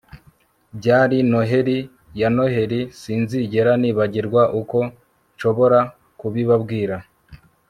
byari 0.77 1.17
noheri 1.31 1.77
ya 2.19 2.29
noheri 2.35 2.79
sinzigera 2.99 3.71
nibagirwa 3.81 4.41
uko 4.61 4.79
nshobora 5.35 5.79
kubibabwira 6.19 6.95